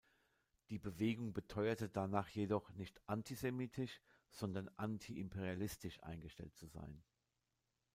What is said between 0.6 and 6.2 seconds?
Die Bewegung beteuerte danach jedoch, nicht antisemitisch, sondern antiimperialistisch